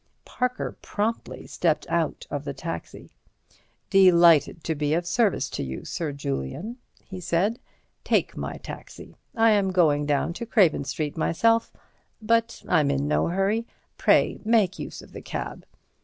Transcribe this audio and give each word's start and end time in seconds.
Parker 0.25 0.75
promptly 0.81 1.45
stepped 1.45 1.87
out 1.87 2.25
of 2.31 2.43
the 2.43 2.55
taxi. 2.55 3.11
"Delighted 3.91 4.63
to 4.63 4.73
be 4.73 4.95
of 4.95 5.05
service 5.05 5.47
to 5.51 5.63
you, 5.63 5.85
Sir 5.85 6.11
Julian," 6.11 6.77
he 7.05 7.19
said; 7.19 7.59
"take 8.03 8.35
my 8.35 8.57
taxi. 8.57 9.15
I 9.35 9.51
am 9.51 9.69
going 9.69 10.07
down 10.07 10.33
to 10.33 10.45
Craven 10.47 10.85
Street 10.85 11.17
myself, 11.17 11.71
but 12.19 12.63
I'm 12.67 12.89
in 12.89 13.07
no 13.07 13.27
hurry. 13.27 13.67
Pray 13.99 14.39
make 14.43 14.79
use 14.79 15.03
of 15.03 15.11
the 15.11 15.21
cab." 15.21 15.67